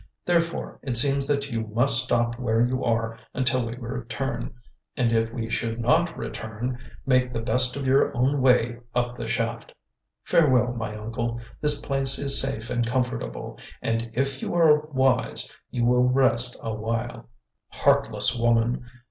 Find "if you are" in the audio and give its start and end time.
14.15-14.87